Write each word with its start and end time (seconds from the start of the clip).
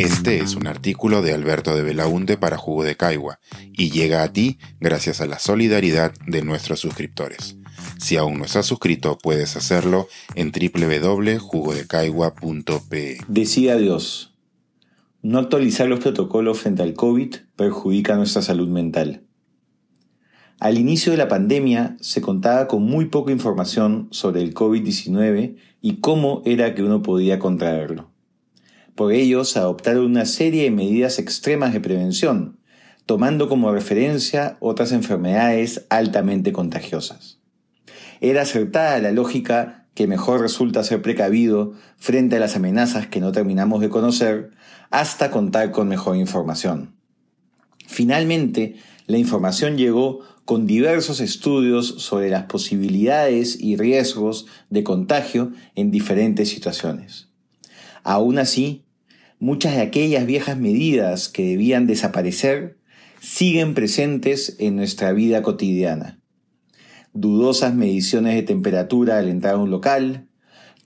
Este 0.00 0.38
es 0.38 0.56
un 0.56 0.66
artículo 0.66 1.20
de 1.20 1.34
Alberto 1.34 1.76
de 1.76 1.82
Belaunte 1.82 2.38
para 2.38 2.56
Jugo 2.56 2.84
de 2.84 2.96
Caigua 2.96 3.38
y 3.74 3.90
llega 3.90 4.22
a 4.22 4.32
ti 4.32 4.56
gracias 4.80 5.20
a 5.20 5.26
la 5.26 5.38
solidaridad 5.38 6.14
de 6.26 6.42
nuestros 6.42 6.80
suscriptores. 6.80 7.58
Si 7.98 8.16
aún 8.16 8.38
no 8.38 8.46
estás 8.46 8.64
suscrito, 8.64 9.18
puedes 9.22 9.56
hacerlo 9.56 10.08
en 10.36 10.52
www.jugodecaigua.pe. 10.52 13.18
Decía 13.28 13.76
Dios, 13.76 14.34
no 15.20 15.38
actualizar 15.38 15.86
los 15.86 16.00
protocolos 16.00 16.60
frente 16.60 16.82
al 16.82 16.94
COVID 16.94 17.34
perjudica 17.54 18.16
nuestra 18.16 18.40
salud 18.40 18.68
mental. 18.68 19.24
Al 20.60 20.78
inicio 20.78 21.12
de 21.12 21.18
la 21.18 21.28
pandemia 21.28 21.98
se 22.00 22.22
contaba 22.22 22.68
con 22.68 22.84
muy 22.84 23.04
poca 23.04 23.32
información 23.32 24.08
sobre 24.12 24.40
el 24.40 24.54
COVID-19 24.54 25.56
y 25.82 25.96
cómo 25.96 26.40
era 26.46 26.74
que 26.74 26.82
uno 26.82 27.02
podía 27.02 27.38
contraerlo. 27.38 28.09
Por 28.94 29.12
ello 29.12 29.44
se 29.44 29.58
adoptaron 29.58 30.04
una 30.04 30.26
serie 30.26 30.64
de 30.64 30.70
medidas 30.70 31.18
extremas 31.18 31.72
de 31.72 31.80
prevención, 31.80 32.58
tomando 33.06 33.48
como 33.48 33.72
referencia 33.72 34.56
otras 34.60 34.92
enfermedades 34.92 35.86
altamente 35.90 36.52
contagiosas. 36.52 37.40
Era 38.20 38.42
acertada 38.42 38.98
la 38.98 39.12
lógica 39.12 39.88
que 39.94 40.06
mejor 40.06 40.40
resulta 40.40 40.84
ser 40.84 41.02
precavido 41.02 41.72
frente 41.96 42.36
a 42.36 42.40
las 42.40 42.56
amenazas 42.56 43.06
que 43.06 43.20
no 43.20 43.32
terminamos 43.32 43.80
de 43.80 43.88
conocer 43.88 44.50
hasta 44.90 45.30
contar 45.30 45.72
con 45.72 45.88
mejor 45.88 46.16
información. 46.16 46.94
Finalmente, 47.86 48.76
la 49.06 49.18
información 49.18 49.76
llegó 49.76 50.20
con 50.44 50.66
diversos 50.66 51.20
estudios 51.20 51.86
sobre 52.02 52.30
las 52.30 52.44
posibilidades 52.44 53.60
y 53.60 53.76
riesgos 53.76 54.46
de 54.68 54.84
contagio 54.84 55.52
en 55.74 55.90
diferentes 55.90 56.48
situaciones. 56.48 57.28
Aún 58.02 58.38
así, 58.38 58.84
muchas 59.40 59.74
de 59.74 59.80
aquellas 59.80 60.26
viejas 60.26 60.58
medidas 60.58 61.28
que 61.28 61.44
debían 61.44 61.86
desaparecer 61.86 62.78
siguen 63.20 63.74
presentes 63.74 64.56
en 64.58 64.76
nuestra 64.76 65.12
vida 65.12 65.42
cotidiana. 65.42 66.20
Dudosas 67.12 67.74
mediciones 67.74 68.34
de 68.34 68.42
temperatura 68.42 69.18
al 69.18 69.28
entrar 69.28 69.54
a 69.54 69.58
un 69.58 69.70
local, 69.70 70.28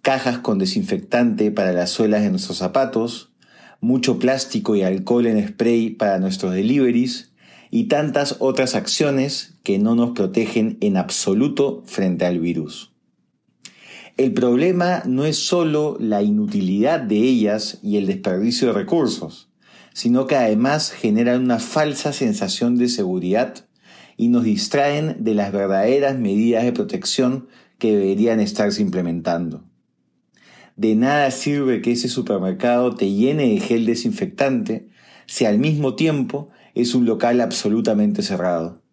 cajas 0.00 0.38
con 0.38 0.58
desinfectante 0.58 1.50
para 1.50 1.72
las 1.72 1.90
suelas 1.90 2.22
de 2.22 2.30
nuestros 2.30 2.58
zapatos, 2.58 3.32
mucho 3.80 4.18
plástico 4.18 4.76
y 4.76 4.82
alcohol 4.82 5.26
en 5.26 5.46
spray 5.46 5.90
para 5.90 6.18
nuestros 6.18 6.54
deliveries 6.54 7.32
y 7.70 7.84
tantas 7.84 8.36
otras 8.38 8.76
acciones 8.76 9.56
que 9.64 9.78
no 9.78 9.94
nos 9.96 10.12
protegen 10.12 10.78
en 10.80 10.96
absoluto 10.96 11.82
frente 11.86 12.24
al 12.24 12.38
virus. 12.38 12.93
El 14.16 14.32
problema 14.32 15.02
no 15.06 15.24
es 15.24 15.36
solo 15.36 15.96
la 15.98 16.22
inutilidad 16.22 17.00
de 17.00 17.16
ellas 17.16 17.78
y 17.82 17.96
el 17.96 18.06
desperdicio 18.06 18.68
de 18.68 18.74
recursos, 18.74 19.48
sino 19.92 20.28
que 20.28 20.36
además 20.36 20.92
generan 20.92 21.42
una 21.42 21.58
falsa 21.58 22.12
sensación 22.12 22.76
de 22.76 22.88
seguridad 22.88 23.66
y 24.16 24.28
nos 24.28 24.44
distraen 24.44 25.24
de 25.24 25.34
las 25.34 25.50
verdaderas 25.50 26.16
medidas 26.16 26.62
de 26.62 26.72
protección 26.72 27.48
que 27.78 27.96
deberían 27.96 28.38
estarse 28.38 28.82
implementando. 28.82 29.64
De 30.76 30.94
nada 30.94 31.32
sirve 31.32 31.82
que 31.82 31.90
ese 31.90 32.08
supermercado 32.08 32.94
te 32.94 33.10
llene 33.10 33.48
de 33.48 33.58
gel 33.58 33.84
desinfectante 33.84 34.88
si 35.26 35.44
al 35.44 35.58
mismo 35.58 35.96
tiempo 35.96 36.50
es 36.76 36.94
un 36.94 37.04
local 37.04 37.40
absolutamente 37.40 38.22
cerrado. 38.22 38.83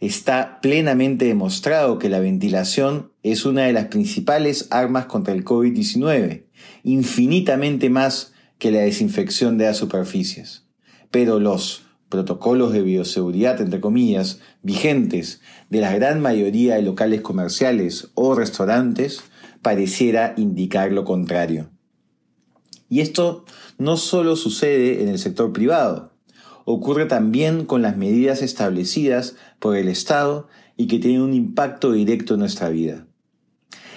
Está 0.00 0.60
plenamente 0.60 1.26
demostrado 1.26 1.98
que 1.98 2.08
la 2.08 2.20
ventilación 2.20 3.12
es 3.22 3.44
una 3.44 3.64
de 3.64 3.72
las 3.72 3.86
principales 3.86 4.68
armas 4.70 5.06
contra 5.06 5.34
el 5.34 5.44
COVID-19, 5.44 6.44
infinitamente 6.82 7.90
más 7.90 8.32
que 8.58 8.70
la 8.70 8.80
desinfección 8.80 9.58
de 9.58 9.66
las 9.66 9.76
superficies. 9.76 10.66
Pero 11.10 11.38
los 11.38 11.84
protocolos 12.08 12.72
de 12.72 12.82
bioseguridad, 12.82 13.60
entre 13.60 13.80
comillas, 13.80 14.40
vigentes 14.62 15.40
de 15.70 15.80
la 15.80 15.94
gran 15.94 16.20
mayoría 16.20 16.76
de 16.76 16.82
locales 16.82 17.22
comerciales 17.22 18.10
o 18.14 18.34
restaurantes, 18.34 19.22
pareciera 19.62 20.34
indicar 20.36 20.92
lo 20.92 21.04
contrario. 21.04 21.70
Y 22.88 23.00
esto 23.00 23.46
no 23.78 23.96
solo 23.96 24.36
sucede 24.36 25.02
en 25.02 25.08
el 25.08 25.18
sector 25.18 25.52
privado, 25.52 26.11
ocurre 26.64 27.06
también 27.06 27.64
con 27.64 27.82
las 27.82 27.96
medidas 27.96 28.42
establecidas 28.42 29.36
por 29.58 29.76
el 29.76 29.88
Estado 29.88 30.48
y 30.76 30.86
que 30.86 30.98
tienen 30.98 31.22
un 31.22 31.34
impacto 31.34 31.92
directo 31.92 32.34
en 32.34 32.40
nuestra 32.40 32.68
vida. 32.68 33.06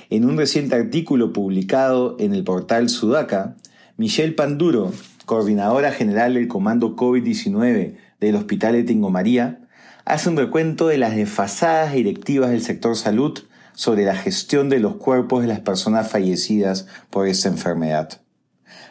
En 0.10 0.26
un 0.26 0.38
reciente 0.38 0.76
artículo 0.76 1.34
publicado 1.34 2.16
en 2.20 2.34
el 2.34 2.44
portal 2.44 2.90
Sudaca, 2.90 3.56
Michelle 3.98 4.34
Panduro, 4.34 4.92
coordinadora 5.26 5.92
general 5.92 6.36
del 6.36 6.48
Comando 6.48 6.96
COVID-19 6.96 7.96
del 8.20 8.36
Hospital 8.36 8.86
de 8.86 8.96
María, 8.96 9.68
hace 10.06 10.30
un 10.30 10.38
recuento 10.38 10.88
de 10.88 10.98
las 10.98 11.16
desfasadas 11.16 11.94
directivas 11.94 12.52
del 12.52 12.62
sector 12.62 12.96
salud 12.96 13.40
sobre 13.74 14.06
la 14.06 14.16
gestión 14.16 14.70
de 14.70 14.80
los 14.80 14.96
cuerpos 14.96 15.42
de 15.42 15.48
las 15.48 15.60
personas 15.60 16.10
fallecidas 16.10 16.88
por 17.10 17.28
esta 17.28 17.50
enfermedad. 17.50 18.22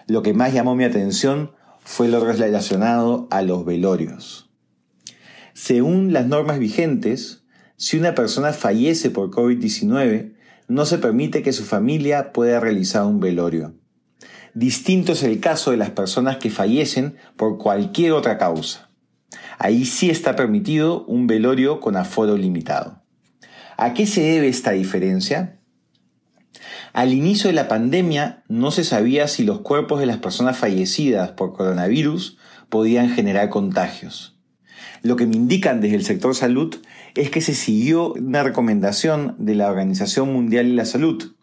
Lo 0.07 0.23
que 0.23 0.35
más 0.35 0.53
llamó 0.53 0.75
mi 0.75 0.85
atención 0.85 1.53
fue 1.85 2.09
lo 2.09 2.25
relacionado 2.25 3.29
a 3.31 3.43
los 3.43 3.65
velorios. 3.65 4.51
Según 5.53 6.13
las 6.13 6.27
normas 6.27 6.59
vigentes, 6.59 7.45
si 7.77 7.99
una 7.99 8.15
persona 8.15 8.53
fallece 8.53 9.11
por 9.11 9.31
COVID-19, 9.31 10.35
no 10.67 10.87
se 10.87 10.99
permite 10.99 11.43
que 11.43 11.53
su 11.53 11.65
familia 11.65 12.33
pueda 12.33 12.59
realizar 12.59 13.05
un 13.05 13.21
velorio. 13.21 13.75
Distinto 14.55 15.13
es 15.13 15.23
el 15.23 15.41
caso 15.41 15.71
de 15.71 15.77
las 15.77 15.91
personas 15.91 16.39
que 16.39 16.51
fallecen 16.51 17.17
por 17.37 17.59
cualquier 17.59 18.13
otra 18.13 18.39
causa. 18.39 18.91
Ahí 19.59 19.85
sí 19.85 20.11
está 20.11 20.37
permitido 20.37 21.05
un 21.07 21.27
velorio 21.27 21.81
con 21.81 21.97
aforo 21.97 22.37
limitado. 22.37 23.03
¿A 23.77 23.95
qué 23.95 24.07
se 24.07 24.23
debe 24.23 24.49
esta 24.49 24.71
diferencia? 24.71 25.61
Al 26.95 27.13
inicio 27.13 27.49
de 27.49 27.55
la 27.55 27.67
pandemia 27.67 28.45
no 28.47 28.71
se 28.71 28.85
sabía 28.85 29.27
si 29.27 29.43
los 29.43 29.63
cuerpos 29.63 29.99
de 29.99 30.07
las 30.07 30.19
personas 30.19 30.57
fallecidas 30.57 31.33
por 31.33 31.53
coronavirus 31.53 32.39
podían 32.69 33.11
generar 33.11 33.51
contagios. 33.51 34.39
Lo 35.03 35.17
que 35.17 35.27
me 35.27 35.35
indican 35.35 35.81
desde 35.81 35.97
el 35.97 36.05
sector 36.05 36.37
salud 36.37 36.77
es 37.17 37.31
que 37.31 37.41
se 37.41 37.55
siguió 37.55 38.13
una 38.13 38.45
recomendación 38.45 39.35
de 39.41 39.57
la 39.57 39.69
Organización 39.69 40.33
Mundial 40.33 40.69
de 40.69 40.75
la 40.75 40.85
Salud, 40.85 41.35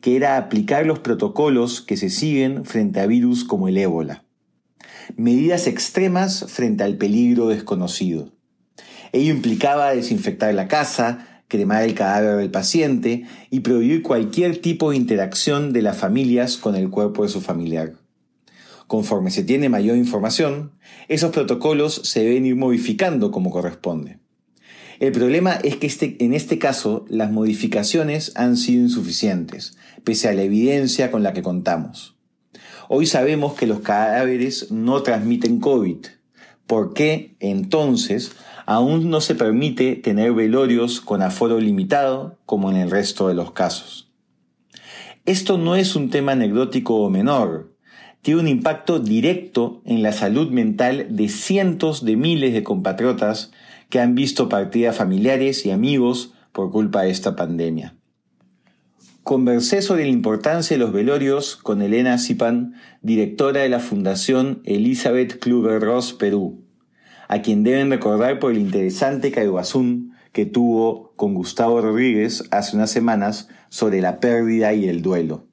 que 0.00 0.16
era 0.16 0.38
aplicar 0.38 0.84
los 0.86 0.98
protocolos 0.98 1.82
que 1.82 1.96
se 1.96 2.10
siguen 2.10 2.64
frente 2.64 2.98
a 2.98 3.06
virus 3.06 3.44
como 3.44 3.68
el 3.68 3.78
ébola. 3.78 4.24
Medidas 5.16 5.68
extremas 5.68 6.46
frente 6.48 6.82
al 6.82 6.96
peligro 6.96 7.46
desconocido. 7.46 8.32
Ello 9.12 9.32
implicaba 9.32 9.94
desinfectar 9.94 10.52
la 10.52 10.66
casa, 10.66 11.35
cremar 11.48 11.84
el 11.84 11.94
cadáver 11.94 12.36
del 12.36 12.50
paciente 12.50 13.24
y 13.50 13.60
prohibir 13.60 14.02
cualquier 14.02 14.60
tipo 14.60 14.90
de 14.90 14.96
interacción 14.96 15.72
de 15.72 15.82
las 15.82 15.96
familias 15.96 16.56
con 16.56 16.76
el 16.76 16.90
cuerpo 16.90 17.22
de 17.22 17.28
su 17.28 17.40
familiar. 17.40 17.94
Conforme 18.86 19.30
se 19.30 19.42
tiene 19.42 19.68
mayor 19.68 19.96
información, 19.96 20.72
esos 21.08 21.32
protocolos 21.32 21.94
se 22.04 22.24
deben 22.24 22.46
ir 22.46 22.56
modificando 22.56 23.30
como 23.30 23.50
corresponde. 23.50 24.18
El 24.98 25.12
problema 25.12 25.54
es 25.54 25.76
que 25.76 25.86
este, 25.86 26.16
en 26.24 26.32
este 26.32 26.58
caso 26.58 27.04
las 27.08 27.30
modificaciones 27.30 28.32
han 28.34 28.56
sido 28.56 28.82
insuficientes, 28.82 29.76
pese 30.04 30.28
a 30.28 30.32
la 30.32 30.42
evidencia 30.42 31.10
con 31.10 31.22
la 31.22 31.32
que 31.32 31.42
contamos. 31.42 32.16
Hoy 32.88 33.06
sabemos 33.06 33.54
que 33.54 33.66
los 33.66 33.80
cadáveres 33.80 34.70
no 34.70 35.02
transmiten 35.02 35.58
COVID. 35.58 36.06
¿Por 36.66 36.94
qué 36.94 37.36
entonces 37.40 38.32
aún 38.66 39.08
no 39.08 39.20
se 39.20 39.36
permite 39.36 39.94
tener 39.94 40.32
velorios 40.32 41.00
con 41.00 41.22
aforo 41.22 41.60
limitado 41.60 42.36
como 42.44 42.70
en 42.70 42.76
el 42.76 42.90
resto 42.90 43.28
de 43.28 43.34
los 43.34 43.52
casos. 43.52 44.10
Esto 45.24 45.56
no 45.56 45.76
es 45.76 45.96
un 45.96 46.10
tema 46.10 46.32
anecdótico 46.32 46.96
o 46.96 47.08
menor, 47.08 47.72
tiene 48.22 48.40
un 48.40 48.48
impacto 48.48 48.98
directo 48.98 49.82
en 49.84 50.02
la 50.02 50.12
salud 50.12 50.50
mental 50.50 51.06
de 51.10 51.28
cientos 51.28 52.04
de 52.04 52.16
miles 52.16 52.52
de 52.52 52.64
compatriotas 52.64 53.52
que 53.88 54.00
han 54.00 54.16
visto 54.16 54.48
partidas 54.48 54.96
familiares 54.96 55.64
y 55.64 55.70
amigos 55.70 56.34
por 56.50 56.72
culpa 56.72 57.02
de 57.02 57.10
esta 57.10 57.36
pandemia. 57.36 57.94
Conversé 59.22 59.80
sobre 59.80 60.04
la 60.04 60.10
importancia 60.10 60.76
de 60.76 60.82
los 60.82 60.92
velorios 60.92 61.56
con 61.56 61.82
Elena 61.82 62.18
Zipan, 62.18 62.74
directora 63.00 63.60
de 63.60 63.68
la 63.68 63.80
Fundación 63.80 64.60
Elizabeth 64.64 65.38
Kluber 65.38 65.80
Ross 65.80 66.12
Perú 66.12 66.65
a 67.28 67.42
quien 67.42 67.64
deben 67.64 67.90
recordar 67.90 68.38
por 68.38 68.52
el 68.52 68.58
interesante 68.58 69.30
caiguazún 69.32 70.14
que 70.32 70.46
tuvo 70.46 71.14
con 71.16 71.34
Gustavo 71.34 71.80
Rodríguez 71.80 72.44
hace 72.50 72.76
unas 72.76 72.90
semanas 72.90 73.48
sobre 73.68 74.00
la 74.00 74.20
pérdida 74.20 74.74
y 74.74 74.88
el 74.88 75.02
duelo. 75.02 75.46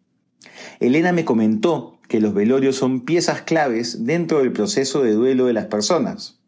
Elena 0.80 1.14
me 1.14 1.26
comentó 1.26 2.00
que 2.10 2.20
los 2.20 2.34
velorios 2.34 2.76
son 2.76 3.06
piezas 3.06 3.42
claves 3.42 4.06
dentro 4.06 4.40
del 4.40 4.52
proceso 4.52 5.02
de 5.02 5.14
duelo 5.14 5.46
de 5.46 5.54
las 5.54 5.68
personas. 5.68 6.42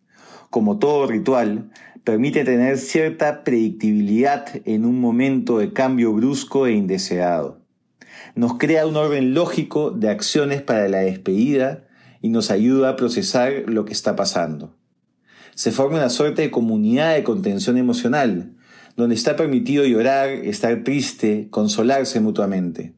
Como 0.50 0.80
todo 0.80 1.08
ritual, 1.08 1.72
permite 2.04 2.44
tener 2.44 2.78
cierta 2.78 3.44
predictibilidad 3.44 4.48
en 4.66 4.86
un 4.86 5.00
momento 5.00 5.58
de 5.58 5.74
cambio 5.74 6.14
brusco 6.14 6.68
e 6.68 6.74
indeseado. 6.74 7.62
Nos 8.36 8.58
crea 8.58 8.86
un 8.86 8.98
orden 8.98 9.34
lógico 9.34 9.92
de 9.92 10.10
acciones 10.10 10.62
para 10.62 10.90
la 10.90 11.00
despedida 11.00 11.88
y 12.22 12.30
nos 12.30 12.52
ayuda 12.52 12.90
a 12.90 12.96
procesar 12.96 13.64
lo 13.68 13.86
que 13.86 13.94
está 13.94 14.16
pasando. 14.16 14.76
Se 15.56 15.72
forma 15.72 15.98
una 15.98 16.10
suerte 16.10 16.42
de 16.42 16.52
comunidad 16.52 17.16
de 17.16 17.24
contención 17.24 17.78
emocional, 17.78 18.52
donde 18.98 19.16
está 19.16 19.38
permitido 19.38 19.86
llorar, 19.86 20.28
estar 20.30 20.84
triste, 20.84 21.48
consolarse 21.50 22.20
mutuamente. 22.20 22.94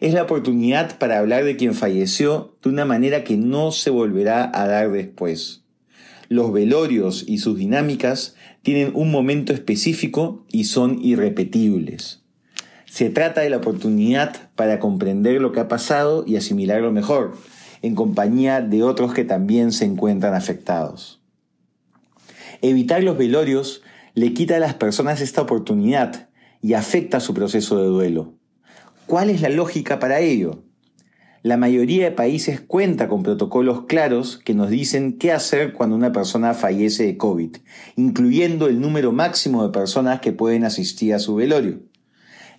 Es 0.00 0.12
la 0.12 0.24
oportunidad 0.24 0.98
para 0.98 1.20
hablar 1.20 1.44
de 1.44 1.56
quien 1.56 1.72
falleció 1.72 2.56
de 2.64 2.70
una 2.70 2.84
manera 2.84 3.22
que 3.22 3.36
no 3.36 3.70
se 3.70 3.90
volverá 3.90 4.50
a 4.52 4.66
dar 4.66 4.90
después. 4.90 5.62
Los 6.28 6.52
velorios 6.52 7.24
y 7.28 7.38
sus 7.38 7.56
dinámicas 7.56 8.34
tienen 8.62 8.90
un 8.94 9.12
momento 9.12 9.52
específico 9.52 10.44
y 10.50 10.64
son 10.64 10.98
irrepetibles. 11.00 12.22
Se 12.86 13.08
trata 13.08 13.42
de 13.42 13.50
la 13.50 13.58
oportunidad 13.58 14.50
para 14.56 14.80
comprender 14.80 15.40
lo 15.40 15.52
que 15.52 15.60
ha 15.60 15.68
pasado 15.68 16.24
y 16.26 16.34
asimilarlo 16.36 16.90
mejor, 16.90 17.36
en 17.82 17.94
compañía 17.94 18.60
de 18.60 18.82
otros 18.82 19.14
que 19.14 19.24
también 19.24 19.70
se 19.70 19.84
encuentran 19.84 20.34
afectados. 20.34 21.23
Evitar 22.66 23.02
los 23.02 23.18
velorios 23.18 23.82
le 24.14 24.32
quita 24.32 24.56
a 24.56 24.58
las 24.58 24.72
personas 24.72 25.20
esta 25.20 25.42
oportunidad 25.42 26.30
y 26.62 26.72
afecta 26.72 27.20
su 27.20 27.34
proceso 27.34 27.76
de 27.76 27.88
duelo. 27.88 28.38
¿Cuál 29.04 29.28
es 29.28 29.42
la 29.42 29.50
lógica 29.50 29.98
para 29.98 30.20
ello? 30.20 30.64
La 31.42 31.58
mayoría 31.58 32.04
de 32.04 32.10
países 32.10 32.62
cuenta 32.62 33.06
con 33.06 33.22
protocolos 33.22 33.84
claros 33.84 34.38
que 34.38 34.54
nos 34.54 34.70
dicen 34.70 35.18
qué 35.18 35.30
hacer 35.30 35.74
cuando 35.74 35.94
una 35.94 36.12
persona 36.12 36.54
fallece 36.54 37.04
de 37.04 37.18
COVID, 37.18 37.54
incluyendo 37.96 38.66
el 38.66 38.80
número 38.80 39.12
máximo 39.12 39.62
de 39.62 39.70
personas 39.70 40.20
que 40.20 40.32
pueden 40.32 40.64
asistir 40.64 41.12
a 41.12 41.18
su 41.18 41.34
velorio. 41.34 41.82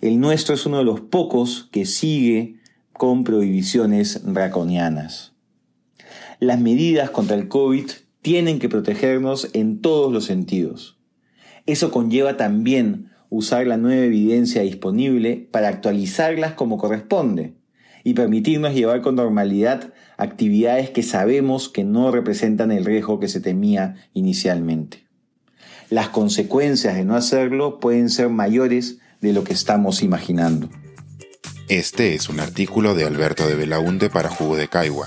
El 0.00 0.20
nuestro 0.20 0.54
es 0.54 0.66
uno 0.66 0.78
de 0.78 0.84
los 0.84 1.00
pocos 1.00 1.68
que 1.72 1.84
sigue 1.84 2.60
con 2.92 3.24
prohibiciones 3.24 4.20
draconianas. 4.24 5.32
Las 6.38 6.60
medidas 6.60 7.10
contra 7.10 7.34
el 7.34 7.48
COVID 7.48 7.86
tienen 8.26 8.58
que 8.58 8.68
protegernos 8.68 9.50
en 9.52 9.80
todos 9.80 10.12
los 10.12 10.24
sentidos. 10.24 10.98
Eso 11.64 11.92
conlleva 11.92 12.36
también 12.36 13.12
usar 13.30 13.68
la 13.68 13.76
nueva 13.76 14.04
evidencia 14.04 14.62
disponible 14.62 15.48
para 15.52 15.68
actualizarlas 15.68 16.54
como 16.54 16.76
corresponde 16.76 17.54
y 18.02 18.14
permitirnos 18.14 18.74
llevar 18.74 19.00
con 19.00 19.14
normalidad 19.14 19.94
actividades 20.16 20.90
que 20.90 21.04
sabemos 21.04 21.68
que 21.68 21.84
no 21.84 22.10
representan 22.10 22.72
el 22.72 22.84
riesgo 22.84 23.20
que 23.20 23.28
se 23.28 23.40
temía 23.40 23.94
inicialmente. 24.12 25.06
Las 25.88 26.08
consecuencias 26.08 26.96
de 26.96 27.04
no 27.04 27.14
hacerlo 27.14 27.78
pueden 27.78 28.10
ser 28.10 28.28
mayores 28.28 28.98
de 29.20 29.34
lo 29.34 29.44
que 29.44 29.52
estamos 29.52 30.02
imaginando. 30.02 30.68
Este 31.68 32.16
es 32.16 32.28
un 32.28 32.40
artículo 32.40 32.96
de 32.96 33.04
Alberto 33.04 33.46
de 33.46 33.54
Belaunte 33.54 34.10
para 34.10 34.30
Jugo 34.30 34.56
de 34.56 34.66
Caigua 34.66 35.06